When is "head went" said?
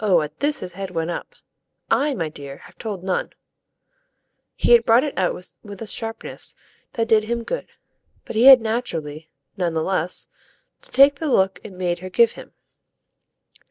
0.72-1.10